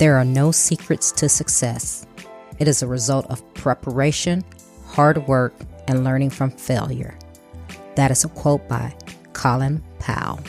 [0.00, 2.06] There are no secrets to success.
[2.58, 4.42] It is a result of preparation,
[4.86, 5.52] hard work,
[5.88, 7.18] and learning from failure.
[7.96, 8.94] That is a quote by
[9.34, 10.40] Colin Powell.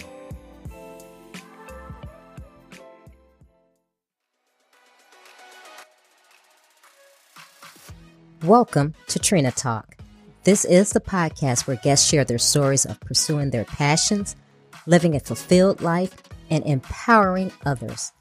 [8.43, 9.97] Welcome to Trina Talk.
[10.45, 14.37] This is the podcast where guests share their stories of pursuing their passions,
[14.87, 16.15] living a fulfilled life,
[16.49, 18.13] and empowering others.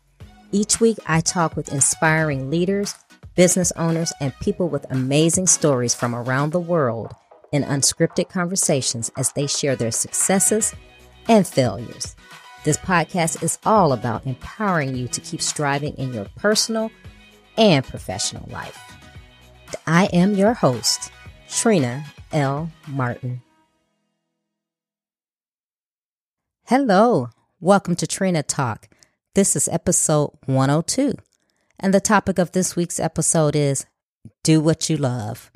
[0.52, 2.96] Each week, I talk with inspiring leaders,
[3.36, 7.14] business owners, and people with amazing stories from around the world
[7.52, 10.74] in unscripted conversations as they share their successes
[11.28, 12.16] and failures.
[12.64, 16.90] This podcast is all about empowering you to keep striving in your personal
[17.56, 18.78] and professional life.
[19.86, 21.12] I am your host,
[21.48, 22.72] Trina L.
[22.88, 23.40] Martin.
[26.66, 27.28] Hello,
[27.60, 28.88] welcome to Trina Talk
[29.34, 31.14] this is episode 102.
[31.78, 33.86] And the topic of this week's episode is
[34.42, 35.50] Do What You Love.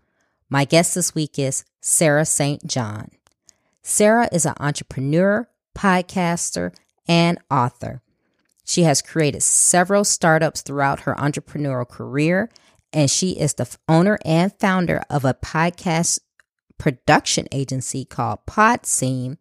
[0.48, 2.64] My guest this week is Sarah St.
[2.66, 3.08] John.
[3.82, 6.74] Sarah is an entrepreneur, podcaster,
[7.08, 8.00] and author.
[8.64, 12.50] She has created several startups throughout her entrepreneurial career,
[12.92, 16.20] and she is the owner and founder of a podcast
[16.78, 19.36] production agency called Podseam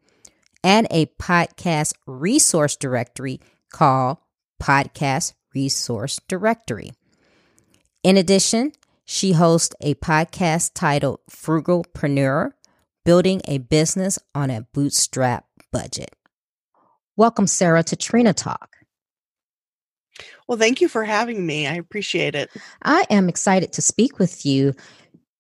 [0.64, 3.40] and a podcast resource directory
[3.72, 4.18] called
[4.64, 6.94] Podcast Resource Directory.
[8.02, 8.72] In addition,
[9.04, 12.52] she hosts a podcast titled Frugalpreneur
[13.04, 16.16] Building a Business on a Bootstrap Budget.
[17.18, 18.70] Welcome, Sarah, to Trina Talk.
[20.48, 21.68] Well, thank you for having me.
[21.68, 22.50] I appreciate it.
[22.84, 24.74] I am excited to speak with you.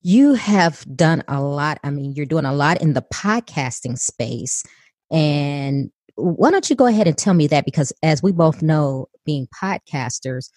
[0.02, 1.80] You have done a lot.
[1.82, 4.64] I mean, you're doing a lot in the podcasting space.
[5.10, 7.66] And why don't you go ahead and tell me that?
[7.66, 10.50] Because as we both know, being podcasters,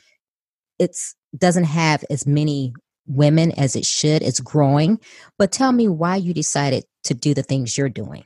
[0.78, 2.72] it's doesn't have as many
[3.06, 4.22] women as it should.
[4.22, 5.00] It's growing.
[5.38, 8.24] But tell me why you decided to do the things you're doing.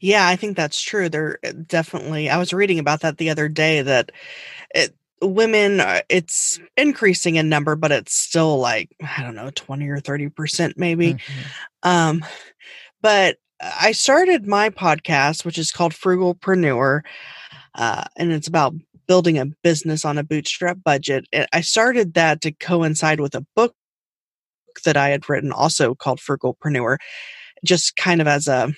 [0.00, 1.08] Yeah, I think that's true.
[1.08, 2.28] There eh, definitely.
[2.28, 4.10] I was reading about that the other day that
[4.74, 9.88] it, women uh, it's increasing in number, but it's still like I don't know, twenty
[9.88, 11.14] or thirty percent maybe.
[11.14, 11.88] Mm-hmm.
[11.88, 12.24] Um,
[13.00, 17.02] but I started my podcast, which is called Frugalpreneur,
[17.74, 18.74] uh, and it's about
[19.06, 21.26] building a business on a bootstrap budget.
[21.52, 23.74] I started that to coincide with a book
[24.84, 26.96] that I had written, also called Frugalpreneur,
[27.64, 28.72] just kind of as a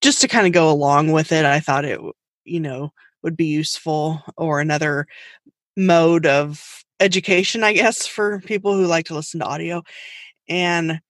[0.00, 1.44] just to kind of go along with it.
[1.46, 1.98] I thought it,
[2.44, 5.06] you know, would be useful or another
[5.76, 9.82] mode of education, I guess, for people who like to listen to audio.
[10.48, 11.00] And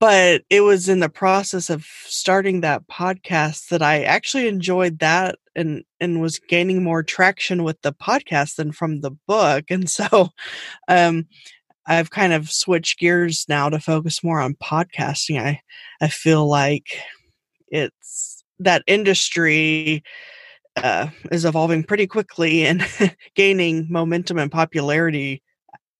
[0.00, 5.36] but it was in the process of starting that podcast that I actually enjoyed that
[5.56, 10.30] and and was gaining more traction with the podcast than from the book and so
[10.88, 11.26] um
[11.86, 15.38] I've kind of switched gears now to focus more on podcasting.
[15.40, 15.60] I
[16.00, 16.98] I feel like
[17.68, 20.02] it's that industry
[20.76, 22.86] uh, is evolving pretty quickly and
[23.34, 25.42] gaining momentum and popularity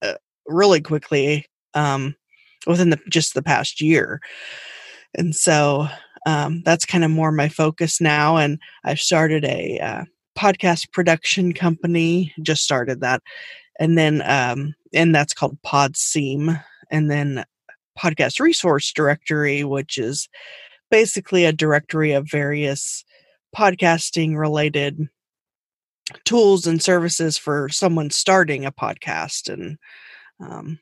[0.03, 0.15] uh,
[0.47, 1.47] really quickly.
[1.75, 2.17] Um,
[2.67, 4.21] within the just the past year.
[5.17, 5.89] And so
[6.27, 8.37] um, that's kind of more my focus now.
[8.37, 10.05] And I've started a uh,
[10.37, 13.23] podcast production company, just started that.
[13.79, 16.63] And then, um, and that's called Podseam.
[16.91, 17.45] And then
[17.99, 20.29] Podcast Resource Directory, which is
[20.91, 23.05] basically a directory of various
[23.57, 25.09] podcasting related
[26.25, 29.79] tools and services for someone starting a podcast and
[30.41, 30.79] um,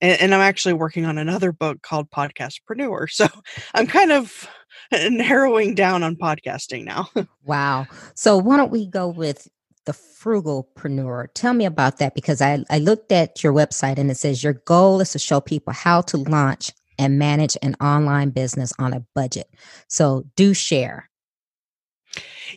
[0.00, 3.10] and, and, I'm actually working on another book called Podcastpreneur.
[3.10, 3.26] So
[3.74, 4.48] I'm kind of
[4.92, 7.08] narrowing down on podcasting now.
[7.44, 7.86] wow.
[8.14, 9.48] So why don't we go with
[9.84, 11.28] the frugalpreneur?
[11.34, 14.54] Tell me about that because I, I looked at your website and it says your
[14.54, 19.04] goal is to show people how to launch and manage an online business on a
[19.14, 19.48] budget.
[19.88, 21.10] So do share.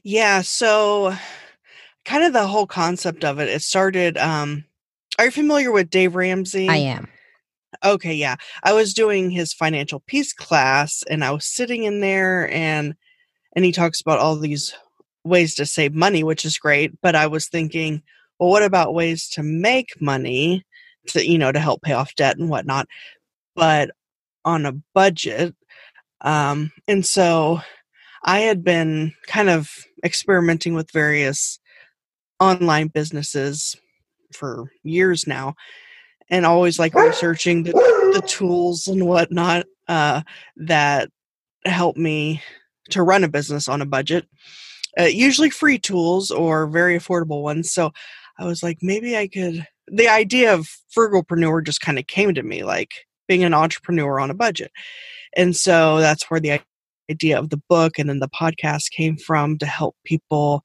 [0.03, 0.41] Yeah.
[0.41, 1.15] So
[2.05, 4.65] kind of the whole concept of it, it started um
[5.17, 6.69] are you familiar with Dave Ramsey?
[6.69, 7.09] I am.
[7.83, 8.35] Okay, yeah.
[8.63, 12.95] I was doing his financial peace class and I was sitting in there and
[13.55, 14.73] and he talks about all these
[15.23, 18.03] ways to save money, which is great, but I was thinking,
[18.39, 20.63] well, what about ways to make money
[21.07, 22.87] to you know to help pay off debt and whatnot,
[23.55, 23.91] but
[24.45, 25.55] on a budget.
[26.21, 27.61] Um, and so
[28.23, 29.69] I had been kind of
[30.03, 31.59] experimenting with various
[32.39, 33.75] online businesses
[34.33, 35.55] for years now
[36.29, 40.21] and always like researching the, the tools and whatnot uh,
[40.57, 41.09] that
[41.65, 42.41] help me
[42.89, 44.27] to run a business on a budget.
[44.99, 47.71] uh, usually free tools or very affordable ones.
[47.71, 47.91] So
[48.37, 49.65] I was like, maybe I could.
[49.87, 52.91] The idea of frugalpreneur just kind of came to me, like
[53.27, 54.71] being an entrepreneur on a budget.
[55.35, 56.59] And so that's where the
[57.09, 60.63] idea of the book and then the podcast came from to help people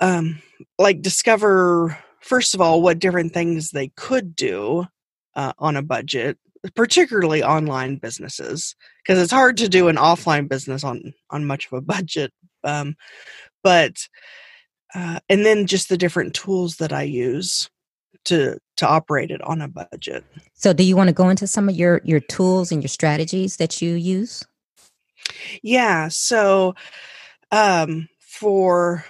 [0.00, 0.40] um,
[0.78, 4.86] like discover first of all what different things they could do
[5.34, 6.38] uh, on a budget
[6.74, 11.72] particularly online businesses because it's hard to do an offline business on on much of
[11.72, 12.32] a budget
[12.64, 12.94] um,
[13.62, 14.08] but
[14.94, 17.70] uh, and then just the different tools that i use
[18.24, 20.24] to to operate it on a budget.
[20.54, 23.56] So do you want to go into some of your your tools and your strategies
[23.56, 24.44] that you use?
[25.62, 26.74] Yeah so
[27.52, 29.04] um for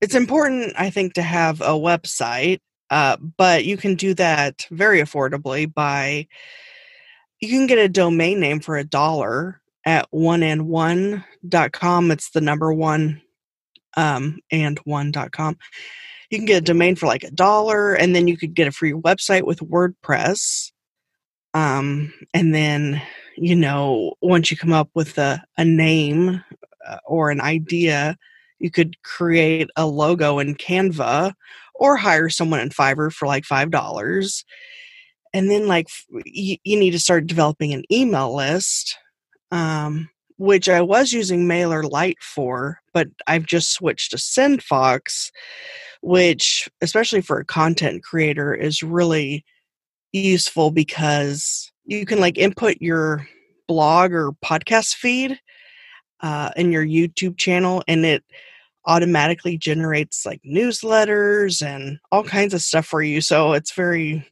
[0.00, 2.60] it's important i think to have a website
[2.90, 6.26] uh, but you can do that very affordably by
[7.40, 12.10] you can get a domain name for a dollar at 1and1.com.
[12.10, 13.22] It's the number one
[13.96, 15.56] um, and one.com.
[16.30, 18.72] You can get a domain for like a dollar, and then you could get a
[18.72, 20.72] free website with WordPress.
[21.54, 23.00] Um, and then,
[23.36, 26.44] you know, once you come up with a, a name
[26.86, 28.18] uh, or an idea,
[28.58, 31.32] you could create a logo in Canva
[31.74, 34.44] or hire someone in Fiverr for like $5
[35.32, 35.88] and then like
[36.24, 38.96] you, you need to start developing an email list
[39.50, 45.30] um, which i was using MailerLite for but i've just switched to sendfox
[46.00, 49.44] which especially for a content creator is really
[50.12, 53.26] useful because you can like input your
[53.66, 55.38] blog or podcast feed
[56.20, 58.24] uh, in your youtube channel and it
[58.88, 64.26] automatically generates like newsletters and all kinds of stuff for you so it's very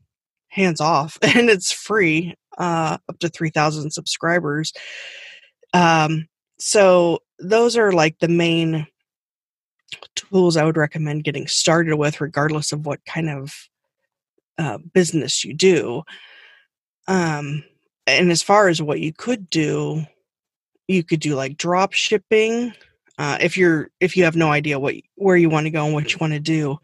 [0.48, 4.72] hands off and it's free uh, up to 3000 subscribers.
[5.72, 6.26] Um,
[6.58, 8.86] so those are like the main
[10.16, 13.54] tools i would recommend getting started with regardless of what kind of
[14.58, 16.02] uh, business you do.
[17.06, 17.62] Um,
[18.06, 20.04] and as far as what you could do
[20.88, 22.72] you could do like drop shipping
[23.18, 25.94] uh, if you're if you have no idea what where you want to go and
[25.94, 26.78] what you want to do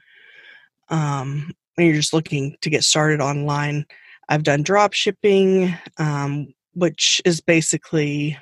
[0.88, 3.86] um, and you're just looking to get started online,
[4.28, 8.38] I've done drop shipping, um, which is basically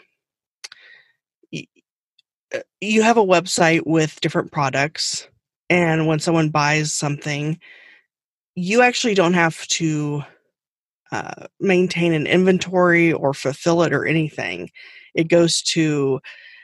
[2.55, 5.29] uh, you have a website with different products,
[5.69, 7.59] and when someone buys something,
[8.55, 10.23] you actually don't have to
[11.13, 14.71] uh, maintain an inventory or fulfill it or anything.
[15.15, 16.21] It goes to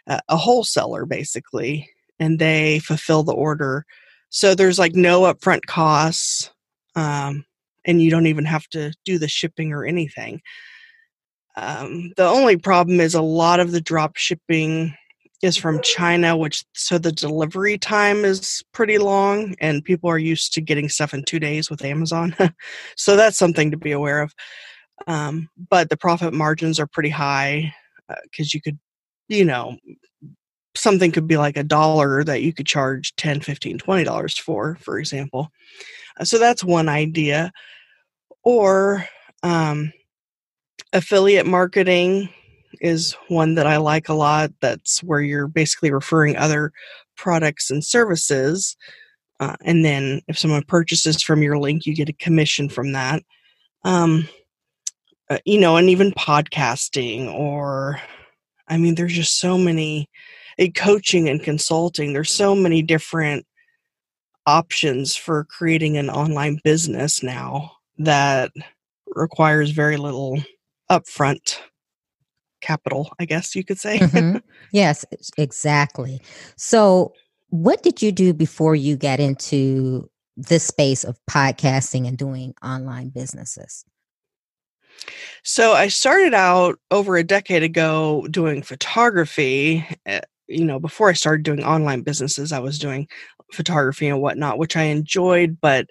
[0.07, 1.89] a wholesaler basically,
[2.19, 3.85] and they fulfill the order.
[4.31, 6.51] So there's like no upfront costs
[6.97, 7.45] um,
[7.85, 10.41] and you don't even have to do the shipping or anything.
[11.57, 14.95] Um, the only problem is a lot of the drop shipping
[15.43, 20.55] is from China, which so the delivery time is pretty long, and people are used
[20.55, 22.35] to getting stuff in two days with Amazon.
[22.97, 24.35] so that's something to be aware of.
[25.07, 27.73] Um, but the profit margins are pretty high
[28.25, 28.79] because uh, you could,
[29.29, 29.77] you know,
[30.75, 34.77] something could be like a dollar that you could charge 10 15 20 dollars for
[34.83, 35.51] for example
[36.25, 37.53] so that's one idea.
[38.43, 39.07] Or
[39.43, 39.93] um,
[40.93, 42.29] affiliate marketing
[42.81, 44.53] is one that I like a lot.
[44.61, 46.73] That's where you're basically referring other
[47.17, 48.77] products and services.
[49.41, 53.23] Uh, and then if someone purchases from your link, you get a commission from that.
[53.85, 54.29] Um,
[55.29, 58.01] uh, you know, and even podcasting or,
[58.69, 60.09] I mean, there's just so many,
[60.59, 62.13] a coaching and consulting.
[62.13, 63.47] There's so many different
[64.47, 68.53] options for creating an online business now that
[69.15, 70.39] requires very little
[70.91, 71.59] upfront
[72.61, 73.99] capital, I guess you could say.
[73.99, 74.39] mm-hmm.
[74.73, 75.05] Yes,
[75.39, 76.21] exactly.
[76.57, 77.13] So,
[77.51, 83.09] what did you do before you got into this space of podcasting and doing online
[83.09, 83.85] businesses?
[85.43, 89.87] So, I started out over a decade ago doing photography.
[90.07, 93.09] Eh, you know, before I started doing online businesses, I was doing
[93.53, 95.87] photography and whatnot, which I enjoyed, but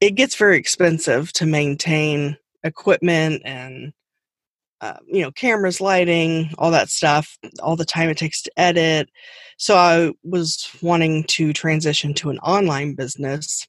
[0.00, 3.92] it gets very expensive to maintain equipment and
[4.80, 9.08] uh, you know cameras lighting all that stuff all the time it takes to edit
[9.56, 13.66] so i was wanting to transition to an online business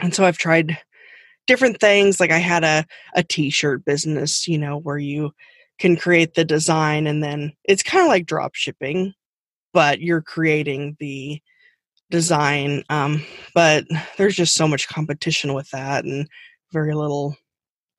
[0.00, 0.78] and so i've tried
[1.46, 2.84] different things like i had a,
[3.14, 5.32] a t-shirt business you know where you
[5.78, 9.12] can create the design and then it's kind of like drop shipping
[9.72, 11.42] but you're creating the
[12.10, 12.84] design.
[12.88, 13.22] Um,
[13.54, 13.84] but
[14.16, 16.28] there's just so much competition with that and
[16.72, 17.36] very little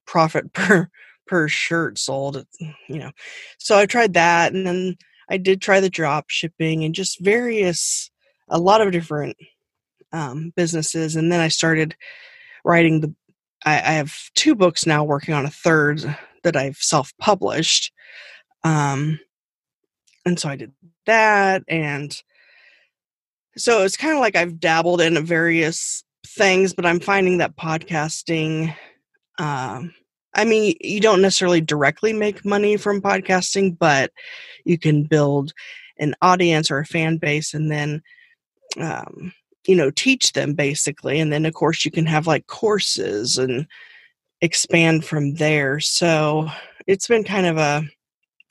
[0.08, 0.90] profit per
[1.28, 2.46] per shirt sold.
[2.88, 3.12] You know,
[3.60, 4.96] so I tried that, and then
[5.30, 8.10] I did try the drop shipping and just various,
[8.48, 9.36] a lot of different
[10.14, 11.16] um, businesses.
[11.16, 11.96] And then I started
[12.64, 13.14] writing the,
[13.66, 16.04] I, I have two books now working on a third
[16.44, 17.92] that I've self published.
[18.64, 19.20] Um,
[20.26, 20.72] and so I did
[21.06, 21.64] that.
[21.68, 22.16] And
[23.58, 28.76] so it's kind of like I've dabbled in various things, but I'm finding that podcasting,
[29.38, 29.94] um,
[30.34, 34.12] I mean, you don't necessarily directly make money from podcasting, but
[34.66, 35.54] you can build
[35.98, 38.02] an audience or a fan base and then,
[38.80, 39.34] um,
[39.68, 41.20] you know, teach them basically.
[41.20, 43.68] And then, of course, you can have like courses and
[44.42, 45.80] expand from there.
[45.80, 46.50] So
[46.88, 47.84] it's been kind of a,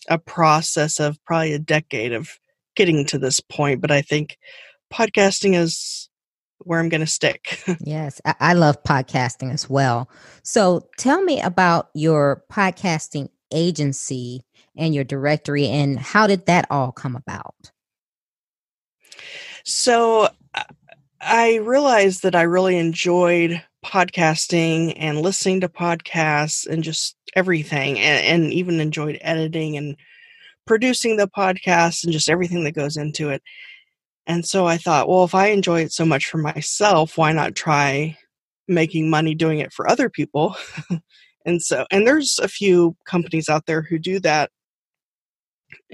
[0.09, 2.39] a process of probably a decade of
[2.75, 4.37] getting to this point, but I think
[4.93, 6.09] podcasting is
[6.59, 7.63] where I'm going to stick.
[7.81, 10.09] yes, I-, I love podcasting as well.
[10.43, 14.43] So tell me about your podcasting agency
[14.77, 17.55] and your directory and how did that all come about?
[19.65, 20.29] So
[21.27, 28.45] I realized that I really enjoyed podcasting and listening to podcasts and just everything and,
[28.45, 29.97] and even enjoyed editing and
[30.67, 33.43] producing the podcast and just everything that goes into it.
[34.27, 37.55] And so I thought, well, if I enjoy it so much for myself, why not
[37.55, 38.19] try
[38.69, 40.57] making money doing it for other people?
[41.47, 44.51] and so, and there's a few companies out there who do that,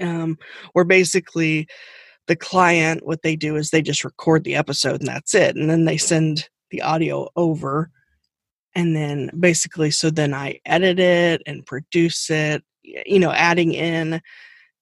[0.01, 0.37] um,
[0.73, 1.67] where basically
[2.27, 5.55] the client, what they do is they just record the episode and that's it.
[5.55, 7.89] And then they send the audio over.
[8.75, 14.21] And then basically, so then I edit it and produce it, you know, adding in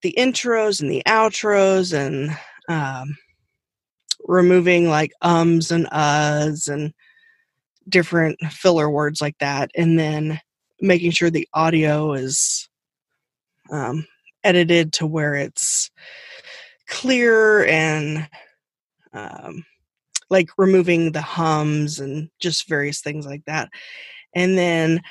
[0.01, 3.17] the intros and the outros and, um,
[4.25, 6.93] removing like ums and uhs and
[7.88, 10.39] different filler words like that, and then
[10.81, 12.69] making sure the audio is
[13.72, 14.05] um,
[14.43, 15.89] edited to where it's
[16.89, 18.27] clear and
[19.13, 19.65] um,
[20.29, 23.69] like removing the hums and just various things like that.
[24.34, 25.01] And then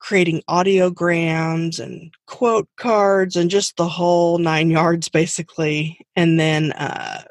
[0.00, 6.00] creating audiograms and quote cards and just the whole nine yards basically.
[6.16, 7.22] And then uh,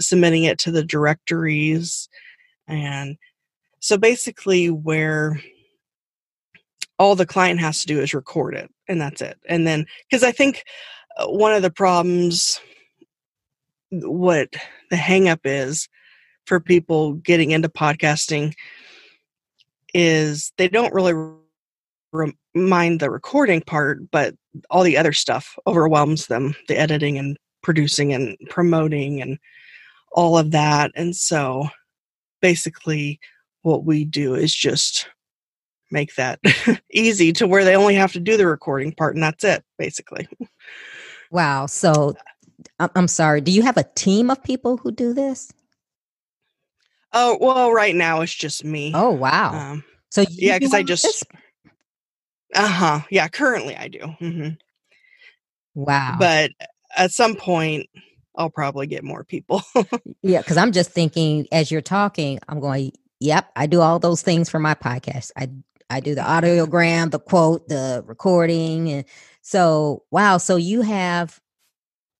[0.00, 2.08] submitting it to the directories
[2.66, 3.16] and
[3.80, 5.40] so basically where
[6.98, 10.22] all the client has to do is record it and that's it and then because
[10.22, 10.64] i think
[11.18, 12.60] uh, one of the problems
[13.90, 14.54] what
[14.90, 15.88] the hangup is
[16.46, 18.54] for people getting into podcasting
[19.94, 21.14] is they don't really
[22.12, 24.34] re- mind the recording part but
[24.70, 29.38] all the other stuff overwhelms them the editing and producing and promoting and
[30.12, 30.90] all of that.
[30.94, 31.68] And so
[32.40, 33.20] basically,
[33.62, 35.08] what we do is just
[35.90, 36.40] make that
[36.92, 40.28] easy to where they only have to do the recording part and that's it, basically.
[41.30, 41.66] Wow.
[41.66, 42.14] So
[42.78, 43.40] I'm sorry.
[43.40, 45.52] Do you have a team of people who do this?
[47.12, 48.92] Oh, well, right now it's just me.
[48.94, 49.72] Oh, wow.
[49.72, 51.24] Um, so yeah, because I just,
[52.54, 53.00] uh huh.
[53.10, 53.98] Yeah, currently I do.
[53.98, 54.48] Mm-hmm.
[55.74, 56.16] Wow.
[56.18, 56.52] But
[56.96, 57.88] at some point,
[58.36, 59.62] I'll probably get more people.
[60.22, 64.22] yeah, because I'm just thinking as you're talking, I'm going, yep, I do all those
[64.22, 65.32] things for my podcast.
[65.36, 65.50] I
[65.90, 68.90] I do the audiogram, the quote, the recording.
[68.90, 69.04] And
[69.42, 71.40] so wow, so you have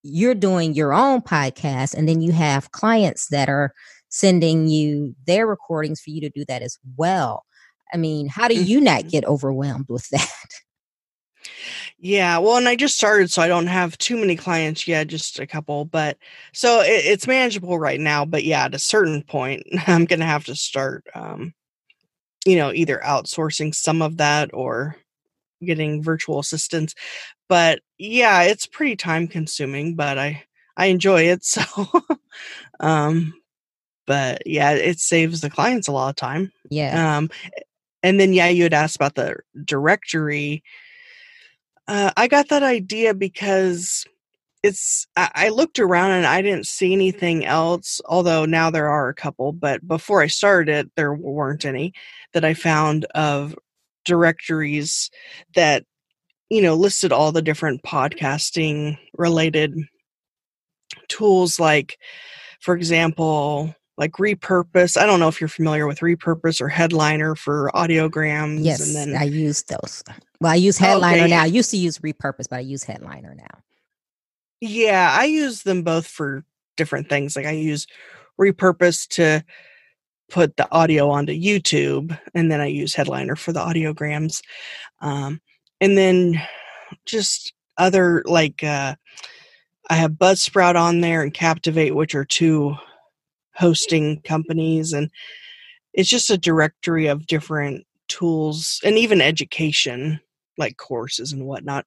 [0.02, 3.73] you're doing your own podcast and then you have clients that are
[4.09, 7.45] sending you their recordings for you to do that as well.
[7.93, 9.09] I mean, how do you not mm-hmm.
[9.09, 10.28] get overwhelmed with that?
[12.00, 15.40] Yeah, well, and I just started, so I don't have too many clients yet, just
[15.40, 15.85] a couple.
[15.85, 16.17] But
[16.52, 18.25] so it, it's manageable right now.
[18.25, 21.55] But yeah, at a certain point, I'm going to have to start, um,
[22.47, 24.97] you know, either outsourcing some of that or
[25.64, 26.95] getting virtual assistants.
[27.49, 30.45] But yeah, it's pretty time consuming, but I
[30.76, 31.45] I enjoy it.
[31.45, 31.62] So,
[32.81, 33.35] um,
[34.07, 36.52] but yeah, it saves the clients a lot of time.
[36.71, 37.17] Yeah.
[37.19, 37.31] Um,
[38.02, 40.62] and then yeah, you had asked about the directory
[41.88, 44.05] uh, I got that idea because
[44.62, 49.09] it's I, I looked around and I didn't see anything else, although now there are
[49.09, 51.95] a couple, but before I started it, there weren't any
[52.35, 53.57] that I found of
[54.05, 55.11] directories
[55.55, 55.85] that
[56.50, 59.75] you know listed all the different podcasting related
[61.09, 61.99] tools like
[62.61, 67.71] for example like repurpose i don't know if you're familiar with repurpose or headliner for
[67.75, 70.02] audiograms yes and then i use those
[70.40, 71.31] well, I use Headliner okay.
[71.31, 71.43] now.
[71.43, 73.62] I used to use Repurpose, but I use Headliner now.
[74.61, 76.45] Yeah, I use them both for
[76.76, 77.35] different things.
[77.35, 77.87] Like I use
[78.40, 79.45] Repurpose to
[80.31, 84.43] put the audio onto YouTube, and then I use Headliner for the audiograms.
[85.00, 85.40] Um,
[85.80, 86.40] and then
[87.06, 88.94] just other like uh,
[89.88, 92.75] I have Buzzsprout on there and Captivate, which are two
[93.54, 95.11] hosting companies, and
[95.94, 100.20] it's just a directory of different tools and even education,
[100.56, 101.87] like courses and whatnot,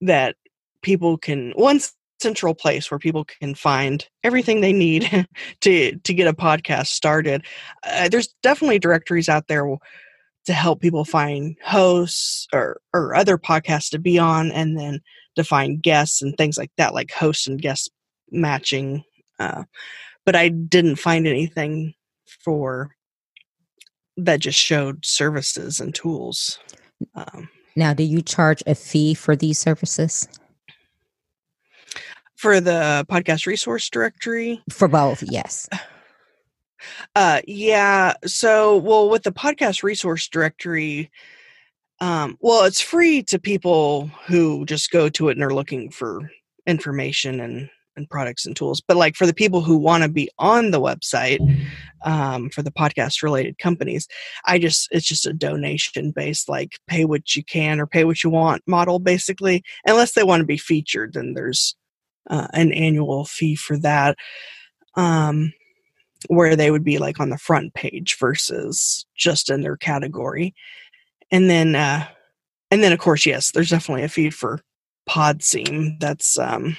[0.00, 0.36] that
[0.82, 1.80] people can one
[2.20, 5.26] central place where people can find everything they need
[5.60, 7.44] to to get a podcast started.
[7.84, 9.76] Uh, there's definitely directories out there
[10.48, 14.98] to help people find hosts or or other podcasts to be on, and then
[15.36, 17.90] to find guests and things like that, like host and guest
[18.30, 19.04] matching.
[19.38, 19.64] Uh,
[20.24, 21.92] but I didn't find anything
[22.42, 22.96] for
[24.16, 26.58] that just showed services and tools.
[27.14, 30.26] Um, now, do you charge a fee for these services?
[32.36, 34.62] For the podcast resource directory?
[34.70, 35.68] For both, yes.
[37.14, 38.14] Uh, yeah.
[38.24, 41.10] So, well, with the podcast resource directory,
[42.00, 46.30] um, well, it's free to people who just go to it and are looking for
[46.66, 47.68] information and
[47.98, 48.80] and products and tools.
[48.80, 51.40] But like for the people who want to be on the website
[52.04, 54.06] um, for the podcast related companies,
[54.46, 58.24] I just it's just a donation based like pay what you can or pay what
[58.24, 59.62] you want model basically.
[59.84, 61.76] Unless they want to be featured, then there's
[62.30, 64.16] uh, an annual fee for that.
[64.94, 65.52] Um,
[66.26, 70.54] where they would be like on the front page versus just in their category.
[71.30, 72.06] And then uh
[72.70, 74.60] and then of course yes, there's definitely a fee for
[75.08, 75.98] Podseam.
[76.00, 76.76] That's um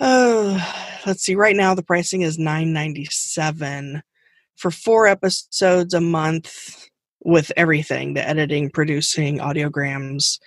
[0.00, 4.02] oh let's see, right now the pricing is nine ninety seven
[4.56, 6.88] for four episodes a month
[7.24, 10.38] with everything, the editing, producing, audiograms,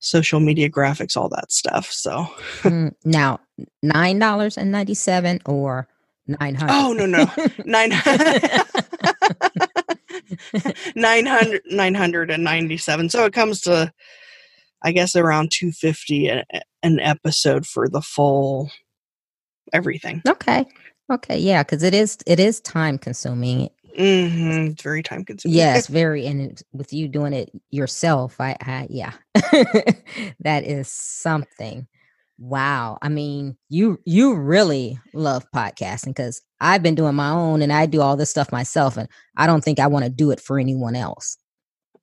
[0.00, 1.86] social media graphics, all that stuff.
[1.92, 2.26] So
[2.62, 3.40] mm, now
[3.82, 5.86] nine dollars and ninety seven or
[6.26, 6.72] 900.
[6.72, 7.30] Oh, no, no.
[7.64, 8.62] 900.
[10.86, 11.62] 900
[12.28, 13.92] 997 so it comes to
[14.82, 16.28] i guess around 250
[16.82, 18.70] an episode for the full
[19.72, 20.64] everything okay
[21.10, 23.68] okay yeah because it is it is time consuming
[23.98, 24.72] mm-hmm.
[24.72, 29.12] it's very time consuming yes very and with you doing it yourself i, I yeah
[30.40, 31.86] that is something
[32.38, 32.98] Wow.
[33.02, 37.86] I mean, you you really love podcasting because I've been doing my own and I
[37.86, 40.58] do all this stuff myself and I don't think I want to do it for
[40.58, 41.36] anyone else.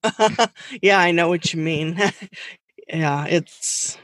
[0.82, 2.00] yeah, I know what you mean.
[2.88, 3.98] yeah, it's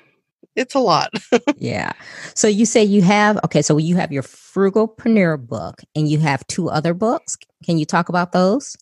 [0.56, 1.12] it's a lot.
[1.58, 1.92] yeah.
[2.34, 6.46] So you say you have okay, so you have your frugalpreneur book and you have
[6.48, 7.38] two other books.
[7.64, 8.76] Can you talk about those?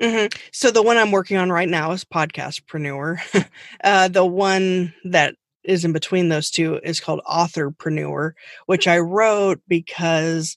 [0.00, 0.36] Mm-hmm.
[0.52, 3.46] So the one I'm working on right now is Podcastpreneur.
[3.84, 5.34] uh, the one that
[5.68, 8.32] is in between those two is called Authorpreneur,
[8.66, 10.56] which I wrote because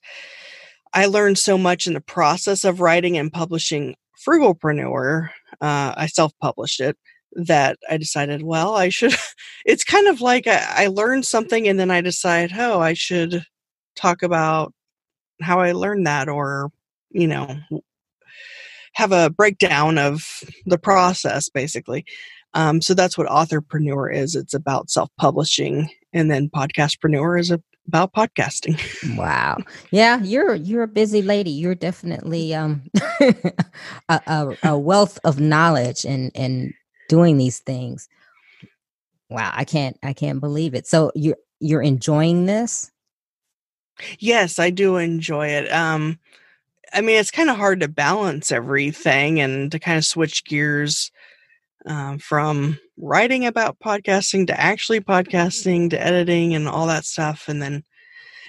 [0.94, 3.96] I learned so much in the process of writing and publishing
[4.26, 5.30] Frugalpreneur.
[5.60, 6.98] Uh, I self published it
[7.34, 9.14] that I decided, well, I should.
[9.64, 13.46] It's kind of like I, I learned something and then I decide, oh, I should
[13.96, 14.74] talk about
[15.40, 16.72] how I learned that or,
[17.12, 17.58] you know,
[18.94, 22.06] have a breakdown of the process basically.
[22.54, 24.36] Um, so that's what authorpreneur is.
[24.36, 27.52] It's about self-publishing, and then podcastpreneur is
[27.88, 28.80] about podcasting.
[29.18, 29.58] Wow.
[29.92, 31.52] Yeah, you're you're a busy lady.
[31.52, 32.84] You're definitely um,
[34.10, 36.74] a, a, a wealth of knowledge and and
[37.10, 38.08] doing these things.
[39.30, 40.88] Wow, I can't I can't believe it.
[40.88, 42.92] So you're you're enjoying this?
[44.20, 45.72] Yes, I do enjoy it.
[45.72, 46.20] Um,
[46.94, 51.12] I mean, it's kind of hard to balance everything and to kind of switch gears
[51.86, 57.46] um, from writing about podcasting to actually podcasting to editing and all that stuff.
[57.48, 57.84] And then,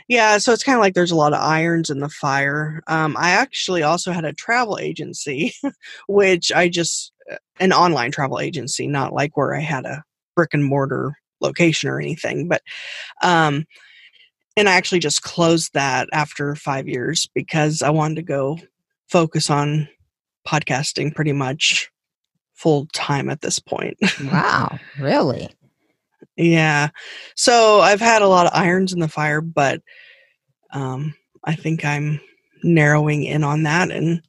[0.08, 2.82] yeah, so it's kind of like there's a lot of irons in the fire.
[2.86, 5.54] Um, I actually also had a travel agency,
[6.08, 10.02] which I just, uh, an online travel agency, not like where I had a
[10.34, 12.62] brick and mortar location or anything, but,
[13.22, 13.64] um,
[14.56, 18.58] and I actually just closed that after five years because I wanted to go
[19.08, 19.88] focus on
[20.46, 21.91] podcasting pretty much
[22.62, 23.98] full time at this point.
[24.24, 25.50] wow, really?
[26.36, 26.90] yeah.
[27.34, 29.82] So I've had a lot of irons in the fire, but
[30.72, 32.20] um, I think I'm
[32.62, 34.22] narrowing in on that and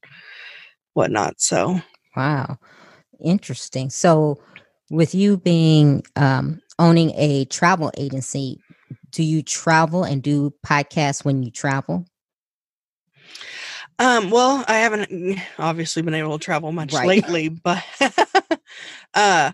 [0.93, 1.39] whatnot.
[1.39, 1.79] So,
[2.15, 2.57] wow,
[3.23, 3.91] interesting.
[3.91, 4.41] So,
[4.89, 8.59] with you being um, owning a travel agency,
[9.11, 12.05] do you travel and do podcasts when you travel?
[13.99, 17.07] Um, well, I haven't mm, obviously been able to travel much right.
[17.07, 17.83] lately, but
[19.13, 19.51] uh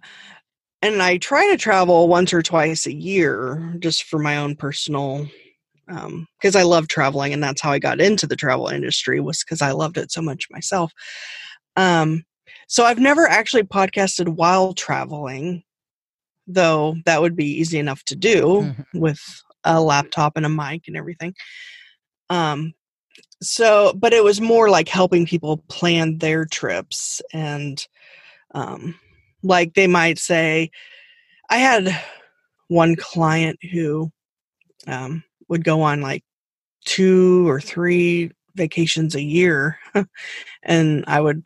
[0.82, 5.28] and I try to travel once or twice a year just for my own personal
[5.90, 9.44] um because I love traveling and that's how I got into the travel industry was
[9.44, 10.92] because I loved it so much myself.
[11.76, 12.24] Um
[12.68, 15.64] so I've never actually podcasted while traveling
[16.48, 19.00] though that would be easy enough to do mm-hmm.
[19.00, 19.20] with
[19.64, 21.34] a laptop and a mic and everything.
[22.30, 22.74] Um,
[23.42, 27.88] so, but it was more like helping people plan their trips and,
[28.54, 29.00] um,
[29.44, 30.72] like they might say,
[31.50, 32.00] I had
[32.68, 34.12] one client who
[34.88, 36.24] um, would go on like
[36.86, 39.78] two or three vacations a year,
[40.64, 41.46] and I would.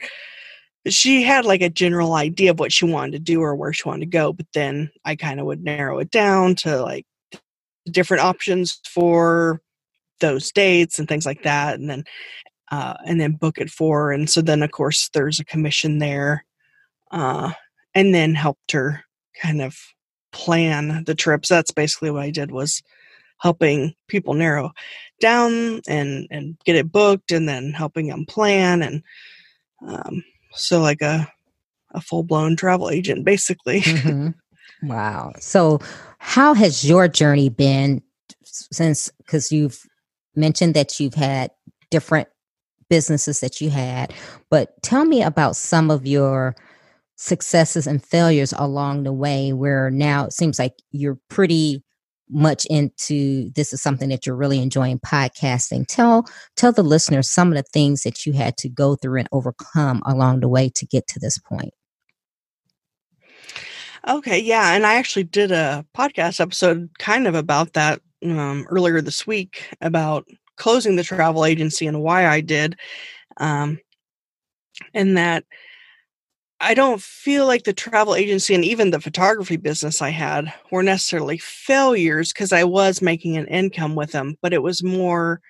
[0.88, 3.88] She had like a general idea of what she wanted to do or where she
[3.88, 7.06] wanted to go, but then I kind of would narrow it down to like
[7.90, 9.62] different options for
[10.24, 12.04] those dates and things like that, and then
[12.72, 14.12] uh, and then book it for.
[14.12, 16.46] And so then, of course, there's a commission there,
[17.12, 17.52] uh,
[17.94, 19.04] and then helped her
[19.40, 19.78] kind of
[20.32, 21.50] plan the trips.
[21.50, 22.82] That's basically what I did was
[23.40, 24.72] helping people narrow
[25.20, 29.04] down and and get it booked, and then helping them plan and
[29.86, 31.32] um, so like a
[31.92, 33.82] a full blown travel agent, basically.
[33.94, 34.90] Mm-hmm.
[34.90, 35.32] Wow.
[35.40, 35.80] So,
[36.18, 38.02] how has your journey been
[38.44, 39.10] since?
[39.20, 39.82] Because you've
[40.36, 41.52] mentioned that you've had
[41.92, 42.28] different
[42.90, 44.14] businesses that you had,
[44.50, 46.56] but tell me about some of your
[47.16, 51.84] successes and failures along the way where now it seems like you're pretty
[52.30, 55.86] much into this is something that you're really enjoying podcasting.
[55.88, 59.30] Tell tell the listeners some of the things that you had to go through and
[59.32, 61.74] overcome along the way to get to this point.
[64.06, 69.02] Okay yeah and i actually did a podcast episode kind of about that um, earlier
[69.02, 72.78] this week about closing the travel agency and why i did
[73.38, 73.80] um,
[74.94, 75.44] and that
[76.60, 80.82] I don't feel like the travel agency and even the photography business I had were
[80.82, 85.42] necessarily failures because I was making an income with them, but it was more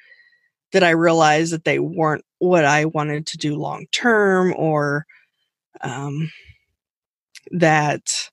[0.72, 5.06] that I realized that they weren't what I wanted to do long term or
[5.82, 6.32] um,
[7.52, 8.30] that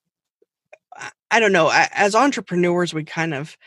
[1.31, 1.71] I don't know.
[1.93, 3.59] As entrepreneurs, we kind of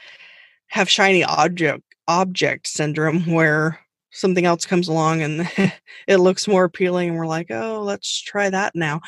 [0.74, 3.80] have shiny object object syndrome where
[4.12, 5.48] something else comes along and
[6.08, 9.00] it looks more appealing and we're like oh let's try that now.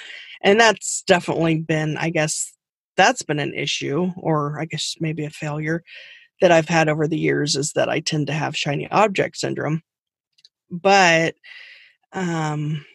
[0.44, 2.54] And that's definitely been i guess
[2.96, 5.82] that's been an issue or i guess maybe a failure
[6.40, 9.82] that i've had over the years is that i tend to have shiny object syndrome.
[10.70, 11.34] But
[12.14, 12.86] um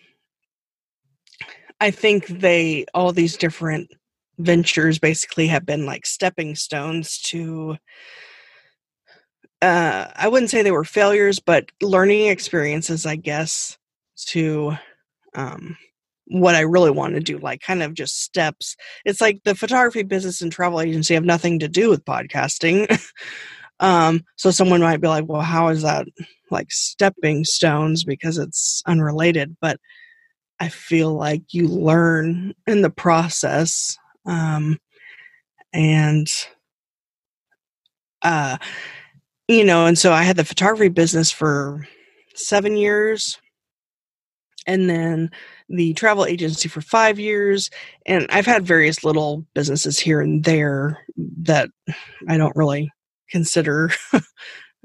[1.80, 3.90] i think they all these different
[4.38, 7.76] ventures basically have been like stepping stones to
[9.62, 13.79] uh, I wouldn't say they were failures, but learning experiences, I guess,
[14.27, 14.77] to
[15.35, 15.77] um,
[16.27, 18.77] what I really want to do, like kind of just steps.
[19.05, 23.01] It's like the photography business and travel agency have nothing to do with podcasting.
[23.81, 26.07] um, so someone might be like, well, how is that
[26.51, 29.57] like stepping stones because it's unrelated?
[29.61, 29.79] But
[30.59, 33.96] I feel like you learn in the process.
[34.25, 34.79] Um,
[35.73, 36.29] and
[38.23, 38.59] uh,
[39.50, 41.84] you know, and so I had the photography business for
[42.36, 43.36] seven years
[44.64, 45.28] and then
[45.68, 47.68] the travel agency for five years.
[48.06, 51.04] And I've had various little businesses here and there
[51.42, 51.68] that
[52.28, 52.92] I don't really
[53.28, 53.90] consider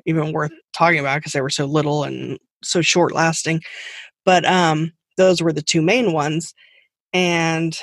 [0.07, 3.61] even worth talking about because they were so little and so short lasting.
[4.25, 6.55] But um, those were the two main ones.
[7.13, 7.79] And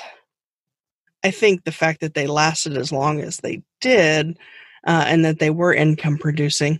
[1.23, 4.37] I think the fact that they lasted as long as they did
[4.85, 6.79] uh, and that they were income producing.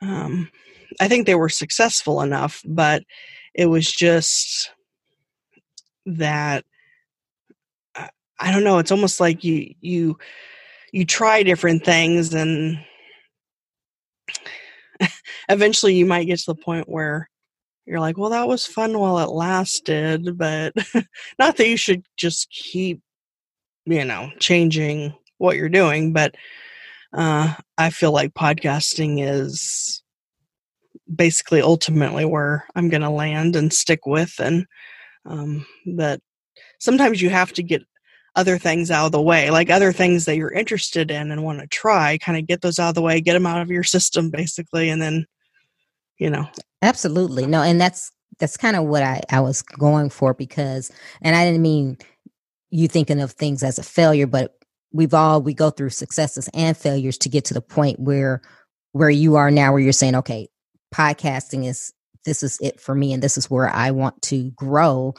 [0.00, 0.50] Um,
[1.00, 3.02] I think they were successful enough, but
[3.54, 4.70] it was just
[6.06, 6.64] that
[7.94, 8.78] uh, I don't know.
[8.78, 10.18] It's almost like you you
[10.92, 12.78] you try different things, and
[15.48, 17.28] eventually you might get to the point where
[17.88, 20.74] you're like, well, that was fun while it lasted, but
[21.38, 23.00] not that you should just keep,
[23.86, 26.34] you know, changing what you're doing, but
[27.12, 30.02] uh, I feel like podcasting is
[31.14, 34.66] basically ultimately where I'm going to land and stick with, and
[35.24, 36.20] um, that
[36.78, 37.82] sometimes you have to get
[38.36, 41.60] other things out of the way, like other things that you're interested in and want
[41.60, 43.82] to try, kind of get those out of the way, get them out of your
[43.82, 45.26] system, basically, and then,
[46.18, 46.48] you know.
[46.82, 47.46] Absolutely.
[47.46, 50.92] No, and that's that's kind of what I, I was going for because
[51.22, 51.98] and I didn't mean
[52.70, 54.57] you thinking of things as a failure, but
[54.92, 58.40] we've all we go through successes and failures to get to the point where
[58.92, 60.48] where you are now where you're saying okay
[60.94, 61.92] podcasting is
[62.24, 65.14] this is it for me and this is where i want to grow.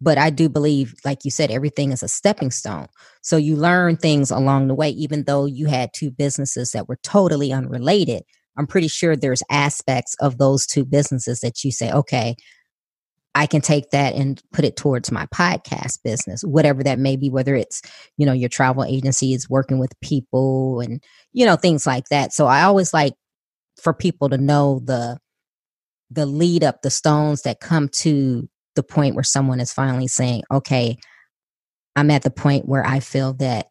[0.00, 2.86] But i do believe like you said everything is a stepping stone.
[3.22, 6.98] So you learn things along the way even though you had two businesses that were
[7.02, 8.22] totally unrelated
[8.58, 12.36] i'm pretty sure there's aspects of those two businesses that you say okay
[13.36, 17.28] I can take that and put it towards my podcast business, whatever that may be,
[17.28, 17.82] whether it's,
[18.16, 22.32] you know, your travel agency is working with people and, you know, things like that.
[22.32, 23.12] So I always like
[23.78, 25.18] for people to know the
[26.10, 30.42] the lead up, the stones that come to the point where someone is finally saying,
[30.50, 30.96] okay,
[31.94, 33.66] I'm at the point where I feel that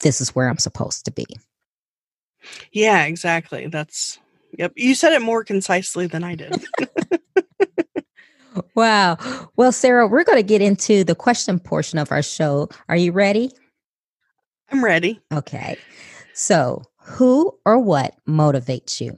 [0.00, 1.24] this is where I'm supposed to be.
[2.70, 3.68] Yeah, exactly.
[3.68, 4.18] That's
[4.58, 4.72] yep.
[4.76, 6.54] You said it more concisely than I did.
[8.74, 9.16] wow.
[9.56, 12.68] Well, Sarah, we're going to get into the question portion of our show.
[12.88, 13.50] Are you ready?
[14.70, 15.20] I'm ready.
[15.32, 15.76] Okay.
[16.32, 19.16] So, who or what motivates you?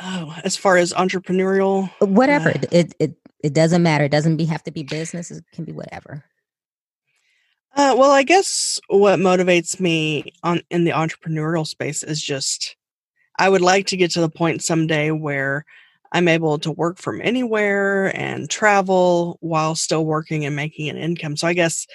[0.00, 4.04] Oh, as far as entrepreneurial, whatever uh, it, it it doesn't matter.
[4.04, 5.30] It doesn't be have to be business.
[5.30, 6.24] It can be whatever.
[7.74, 12.76] Uh, well, I guess what motivates me on in the entrepreneurial space is just
[13.38, 15.64] I would like to get to the point someday where
[16.12, 21.36] I'm able to work from anywhere and travel while still working and making an income.
[21.36, 21.86] So I guess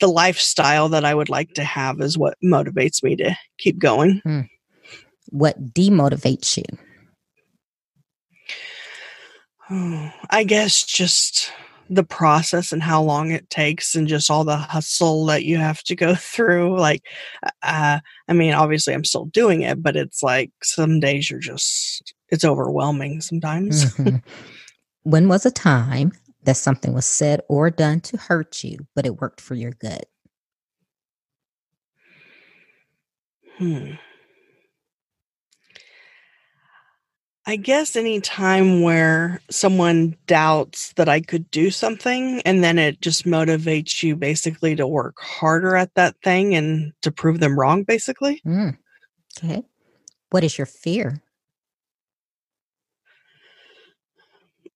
[0.00, 4.20] the lifestyle that I would like to have is what motivates me to keep going.
[4.24, 4.40] Hmm.
[5.28, 6.64] What demotivates you?
[10.30, 11.52] I guess just
[11.90, 15.82] the process and how long it takes and just all the hustle that you have
[15.82, 17.02] to go through like
[17.62, 22.14] uh i mean obviously i'm still doing it but it's like some days you're just
[22.30, 23.84] it's overwhelming sometimes.
[23.94, 24.16] Mm-hmm.
[25.02, 26.12] when was a time
[26.44, 30.04] that something was said or done to hurt you but it worked for your good?
[33.58, 33.92] Hmm
[37.46, 43.02] I guess any time where someone doubts that I could do something and then it
[43.02, 47.82] just motivates you basically to work harder at that thing and to prove them wrong,
[47.82, 48.40] basically.
[48.46, 48.78] Mm.
[49.38, 49.62] Okay.
[50.30, 51.20] What is your fear?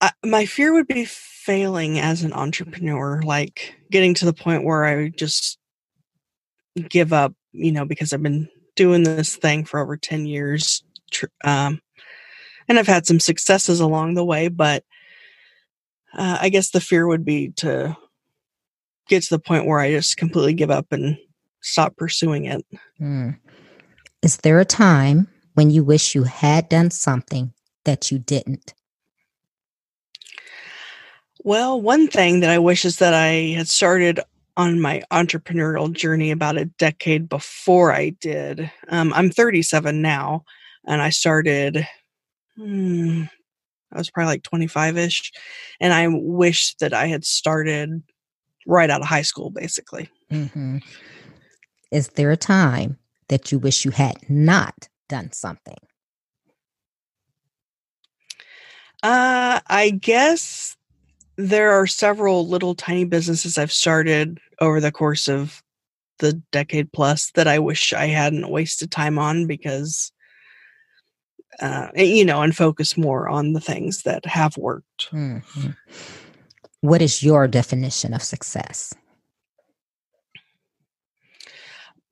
[0.00, 4.84] I, my fear would be failing as an entrepreneur, like getting to the point where
[4.84, 5.58] I just
[6.88, 10.84] give up, you know, because I've been doing this thing for over 10 years.
[11.42, 11.80] Um,
[12.68, 14.84] and I've had some successes along the way, but
[16.14, 17.96] uh, I guess the fear would be to
[19.08, 21.18] get to the point where I just completely give up and
[21.62, 22.64] stop pursuing it.
[23.00, 23.38] Mm.
[24.22, 27.52] Is there a time when you wish you had done something
[27.84, 28.74] that you didn't?
[31.44, 34.20] Well, one thing that I wish is that I had started
[34.56, 38.70] on my entrepreneurial journey about a decade before I did.
[38.88, 40.44] Um, I'm 37 now,
[40.84, 41.86] and I started
[42.58, 43.22] hmm,
[43.92, 45.32] I was probably like 25 ish.
[45.80, 48.02] And I wish that I had started
[48.66, 50.10] right out of high school, basically.
[50.30, 50.78] Mm-hmm.
[51.90, 55.78] Is there a time that you wish you had not done something?
[59.02, 60.76] Uh, I guess
[61.36, 65.62] there are several little tiny businesses I've started over the course of
[66.18, 70.10] the decade plus that I wish I hadn't wasted time on because
[71.60, 75.10] uh, you know, and focus more on the things that have worked.
[75.10, 75.70] Mm-hmm.
[76.80, 78.94] What is your definition of success?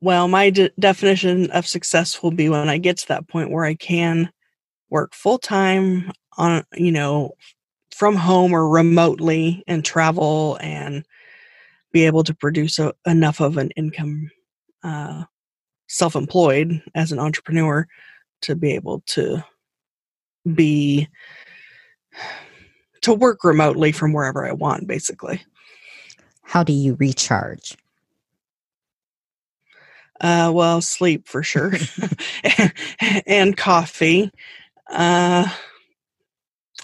[0.00, 3.64] Well, my de- definition of success will be when I get to that point where
[3.64, 4.30] I can
[4.90, 7.32] work full time on, you know,
[7.94, 11.04] from home or remotely and travel and
[11.92, 14.30] be able to produce a, enough of an income
[14.82, 15.24] uh,
[15.88, 17.86] self employed as an entrepreneur
[18.46, 19.44] to be able to
[20.54, 21.08] be
[23.02, 25.42] to work remotely from wherever I want, basically.
[26.42, 27.76] How do you recharge?
[30.20, 31.74] Uh, well, sleep for sure,
[33.26, 34.30] and coffee.
[34.90, 35.46] Uh,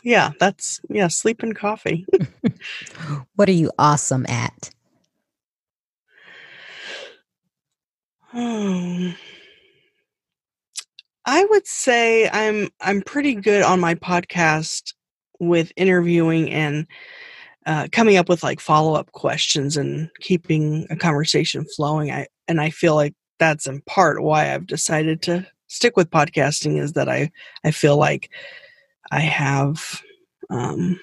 [0.02, 2.04] yeah, that's yeah, sleep and coffee.
[3.36, 4.70] what are you awesome at?
[8.32, 9.10] Hmm.
[11.24, 14.94] I would say I'm I'm pretty good on my podcast
[15.38, 16.86] with interviewing and
[17.66, 22.10] uh, coming up with like follow up questions and keeping a conversation flowing.
[22.10, 26.78] I and I feel like that's in part why I've decided to stick with podcasting
[26.80, 27.30] is that I
[27.64, 28.30] I feel like
[29.10, 30.02] I have
[30.50, 30.98] um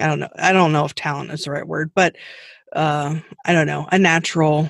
[0.00, 2.16] I don't know I don't know if talent is the right word, but
[2.74, 4.68] uh, I don't know a natural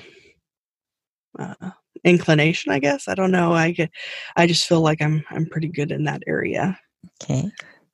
[1.37, 1.71] uh,
[2.05, 3.07] inclination, I guess.
[3.09, 3.51] I don't know.
[3.51, 3.89] I get,
[4.35, 6.79] I just feel like I'm I'm pretty good in that area.
[7.21, 7.51] Okay.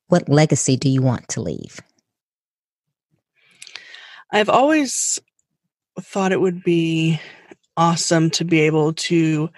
[0.08, 1.80] What legacy do you want to leave?
[4.32, 5.20] I've always
[6.00, 7.20] thought it would be
[7.78, 9.50] awesome to be able to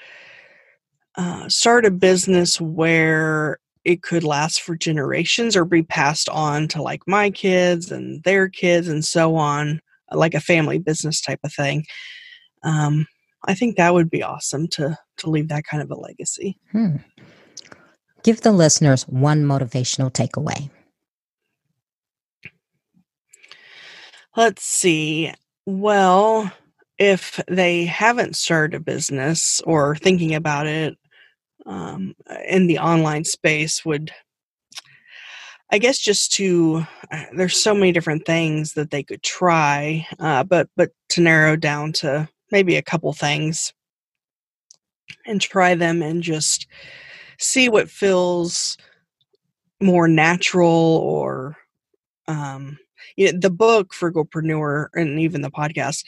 [1.15, 6.81] uh, start a business where it could last for generations or be passed on to
[6.81, 11.53] like my kids and their kids and so on, like a family business type of
[11.53, 11.85] thing.
[12.63, 13.05] Um,
[13.45, 16.57] I think that would be awesome to to leave that kind of a legacy.
[16.71, 16.97] Hmm.
[18.23, 20.69] Give the listeners one motivational takeaway.
[24.35, 25.33] Let's see.
[25.65, 26.51] Well,
[26.97, 30.97] if they haven't started a business or thinking about it
[31.65, 32.15] um,
[32.47, 34.11] in the online space, would
[35.69, 40.43] I guess just to uh, there's so many different things that they could try, uh,
[40.43, 43.73] but but to narrow down to maybe a couple things
[45.25, 46.67] and try them and just
[47.39, 48.77] see what feels
[49.81, 50.69] more natural
[51.03, 51.57] or
[52.27, 52.77] um,
[53.17, 56.05] you know, the book Frugalpreneur and even the podcast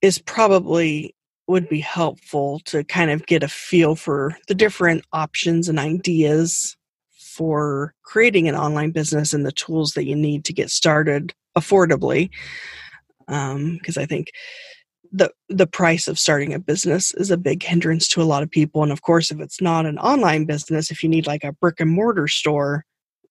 [0.00, 1.14] is probably
[1.48, 6.76] would be helpful to kind of get a feel for the different options and ideas
[7.18, 12.30] for creating an online business and the tools that you need to get started affordably
[13.26, 14.30] because um, i think
[15.12, 18.50] the the price of starting a business is a big hindrance to a lot of
[18.50, 18.82] people.
[18.82, 21.80] And of course if it's not an online business if you need like a brick
[21.80, 22.84] and mortar store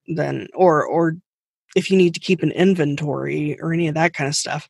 [0.08, 1.18] then or or
[1.76, 4.70] if you need to keep an inventory or any of that kind of stuff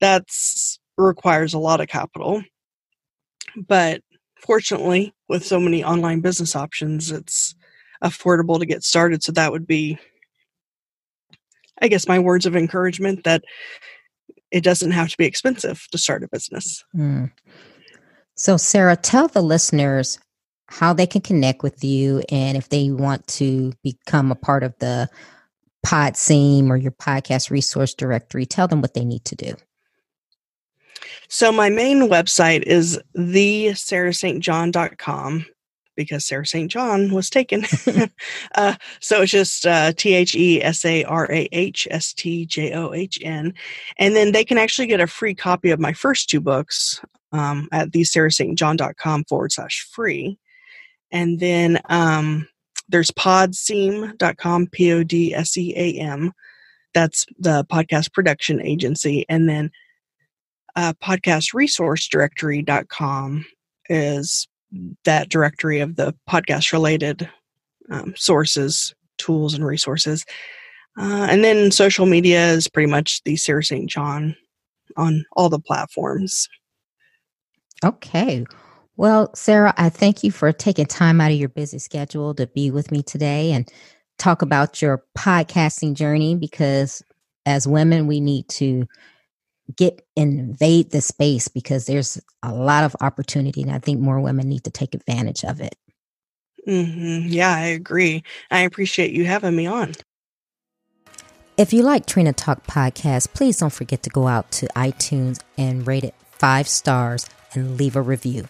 [0.00, 2.42] that's requires a lot of capital.
[3.56, 4.02] But
[4.40, 7.54] fortunately with so many online business options it's
[8.04, 9.22] affordable to get started.
[9.22, 9.98] So that would be
[11.80, 13.42] i guess my words of encouragement that
[14.50, 16.84] it doesn't have to be expensive to start a business.
[16.94, 17.30] Mm.
[18.34, 20.18] So, Sarah, tell the listeners
[20.68, 24.74] how they can connect with you and if they want to become a part of
[24.78, 25.08] the
[25.84, 29.54] Podseam or your podcast resource directory, tell them what they need to do.
[31.28, 35.46] So my main website is the sarahstjohn.com
[35.96, 36.70] because Sarah St.
[36.70, 37.64] John was taken.
[38.54, 42.46] uh, so it's just uh, T H E S A R A H S T
[42.46, 43.54] J O H N.
[43.98, 47.00] And then they can actually get a free copy of my first two books
[47.32, 50.38] um, at thesarahstjohn.com forward slash free.
[51.10, 52.46] And then um,
[52.88, 56.32] there's podseam.com, P O D S E A M.
[56.94, 59.26] That's the podcast production agency.
[59.28, 59.70] And then
[60.76, 63.46] uh, podcastresourcedirectory.com
[63.88, 64.46] is
[65.04, 67.28] that directory of the podcast related
[67.90, 70.24] um, sources, tools, and resources.
[70.98, 73.88] Uh, and then social media is pretty much the Sarah St.
[73.88, 74.34] John
[74.96, 76.48] on all the platforms.
[77.84, 78.44] Okay.
[78.96, 82.70] Well, Sarah, I thank you for taking time out of your busy schedule to be
[82.70, 83.70] with me today and
[84.16, 87.02] talk about your podcasting journey because
[87.44, 88.86] as women, we need to
[89.74, 94.48] get invade the space because there's a lot of opportunity and i think more women
[94.48, 95.74] need to take advantage of it.
[96.66, 97.28] Mm-hmm.
[97.28, 98.22] yeah i agree.
[98.50, 99.94] I appreciate you having me on.
[101.56, 105.86] If you like trina talk podcast please don't forget to go out to itunes and
[105.86, 108.48] rate it five stars and leave a review.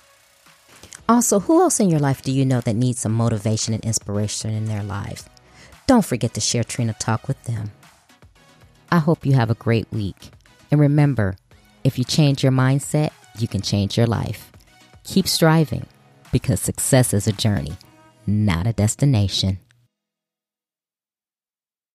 [1.09, 4.51] Also who else in your life do you know that needs some motivation and inspiration
[4.51, 5.29] in their lives
[5.87, 7.71] don't forget to share trina talk with them.
[8.91, 10.31] I hope you have a great week
[10.71, 11.37] and remember,
[11.85, 14.51] if you change your mindset, you can change your life.
[15.05, 15.87] Keep striving
[16.33, 17.77] because success is a journey,
[18.27, 19.59] not a destination.